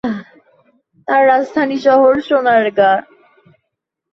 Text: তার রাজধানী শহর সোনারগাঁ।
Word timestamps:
তার 1.07 1.21
রাজধানী 1.27 1.77
শহর 1.77 2.13
সোনারগাঁ। 2.21 2.97